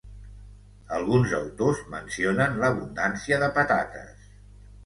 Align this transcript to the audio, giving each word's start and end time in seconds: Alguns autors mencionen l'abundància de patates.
Alguns 0.99 1.35
autors 1.41 1.83
mencionen 1.97 2.57
l'abundància 2.65 3.41
de 3.45 3.51
patates. 3.59 4.29